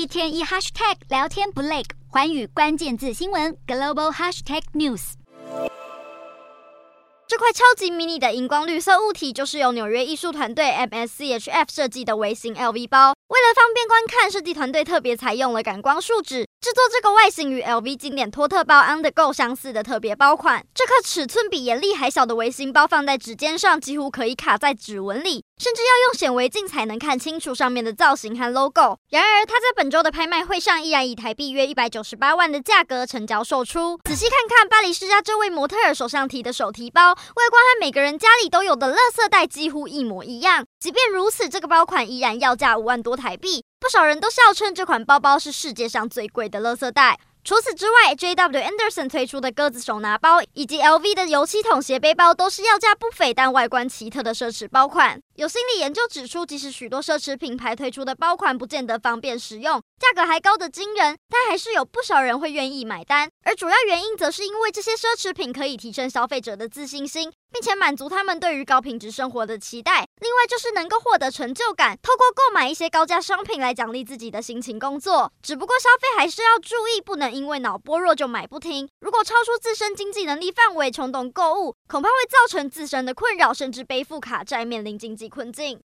[0.00, 5.12] 一天一 hashtag 聊天不累，环宇关键字新闻 global hashtag news。
[7.28, 13.12] 这块超级迷你的荧光绿色物体，就是由纽约艺术团队 MSCHF 设计的微型 LV 包。
[13.28, 16.46] 为了方便观看，设计团队特别采用了感光树脂。
[16.60, 28.98] 制作这个外形与 LV 经典托特包 On The Go 相似的特别包款，这颗尺寸比眼力还小的微型包放在指尖上，几乎可以卡在指纹里，甚至要用显微镜才能看清楚上面的造型和 logo。
[29.08, 33.98] 然而，它在本周的拍卖会上依然以台币约一百九十八万的价格成交售出。
[34.04, 40.66] 仔细看看巴黎世家这位模特儿手上提的手提包，外观和每个人家里都有的垃圾袋几乎一模一样。
[40.80, 43.62] 即便如此，这个包款依然要价五万多台币。
[43.78, 47.20] 不少人都笑称这款包包是世界上最贵的垃圾袋。
[47.42, 55.20] 除此之外，JW Anderson 推出的鸽子手拿包，以及 LV 的油漆桶斜背包，都是要价不菲但外观奇特的奢侈包款。
[55.36, 63.30] 有心理研究指出，即使许多奢侈品牌推出的包款不见得方便实用，价格还高得惊人，但还是有不少人会愿意买单。
[63.44, 67.32] 而主要原因，则是因为这些奢侈品可以提升消费者的自信心。
[67.52, 70.06] 并且满足他们对于高品质生活的期待。
[70.20, 75.32] 另外就是能够获得成就感，透过购买一些高价商品来奖励自己的辛勤工作。
[75.42, 78.86] 只不过消费还是要注意，不能因为脑波弱就买不停。
[79.00, 85.78] 如果超出自身经济能力范围冲动购物，恐怕会造成自身的困扰，甚至背负卡债，面临经济困境。